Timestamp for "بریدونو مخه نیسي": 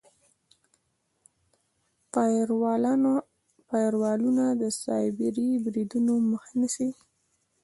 5.63-6.89